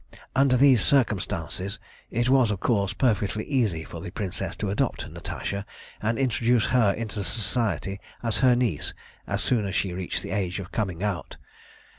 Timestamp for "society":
7.23-7.99